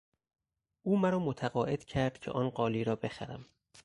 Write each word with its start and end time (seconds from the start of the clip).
او 0.83 0.97
مرا 0.97 1.19
متقاعد 1.19 1.83
کرد 1.83 2.19
که 2.19 2.31
آن 2.31 2.49
قالی 2.49 2.83
را 2.83 2.95
بخرم. 2.95 3.45